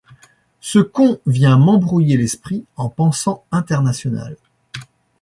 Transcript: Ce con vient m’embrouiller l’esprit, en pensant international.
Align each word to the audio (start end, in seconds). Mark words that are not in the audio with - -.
Ce 0.61 0.79
con 0.79 1.19
vient 1.27 1.59
m’embrouiller 1.59 2.17
l’esprit, 2.17 2.65
en 2.75 2.89
pensant 2.89 3.45
international. 3.51 4.35